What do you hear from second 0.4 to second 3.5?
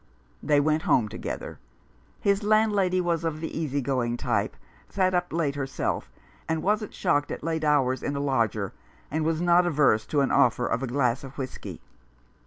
They went home together. His landlady was of